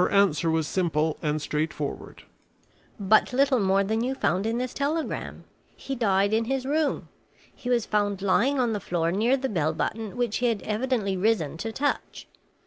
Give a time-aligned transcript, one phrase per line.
[0.00, 2.22] Her answer was simple and straightforward.
[2.98, 5.44] "But little more than you find in this telegram.
[5.76, 7.10] He died in his room.
[7.54, 11.18] He was found lying on the floor near the bell button, which he had evidently
[11.18, 12.26] risen to touch.